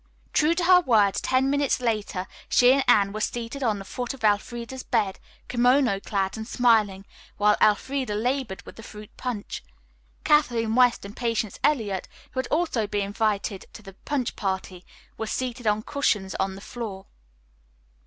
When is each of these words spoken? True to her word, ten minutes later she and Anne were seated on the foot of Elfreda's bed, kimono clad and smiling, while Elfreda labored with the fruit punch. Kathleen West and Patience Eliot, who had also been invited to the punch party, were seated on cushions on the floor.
True 0.33 0.55
to 0.55 0.63
her 0.63 0.79
word, 0.79 1.13
ten 1.13 1.51
minutes 1.51 1.79
later 1.79 2.25
she 2.49 2.71
and 2.73 2.83
Anne 2.87 3.13
were 3.13 3.21
seated 3.21 3.61
on 3.61 3.77
the 3.77 3.85
foot 3.85 4.15
of 4.15 4.23
Elfreda's 4.23 4.81
bed, 4.81 5.19
kimono 5.47 5.99
clad 6.01 6.37
and 6.37 6.47
smiling, 6.47 7.05
while 7.37 7.55
Elfreda 7.61 8.15
labored 8.15 8.63
with 8.63 8.77
the 8.77 8.81
fruit 8.81 9.11
punch. 9.15 9.63
Kathleen 10.23 10.73
West 10.73 11.05
and 11.05 11.15
Patience 11.15 11.59
Eliot, 11.63 12.07
who 12.31 12.39
had 12.39 12.47
also 12.47 12.87
been 12.87 13.05
invited 13.05 13.67
to 13.73 13.83
the 13.83 13.93
punch 13.93 14.35
party, 14.35 14.85
were 15.19 15.27
seated 15.27 15.67
on 15.67 15.83
cushions 15.83 16.33
on 16.39 16.55
the 16.55 16.61
floor. 16.61 17.05